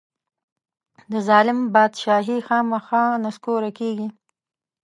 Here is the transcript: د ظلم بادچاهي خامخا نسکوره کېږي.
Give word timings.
د 1.11 1.13
ظلم 1.27 1.59
بادچاهي 1.73 2.37
خامخا 2.47 3.03
نسکوره 3.23 3.71
کېږي. 3.79 4.07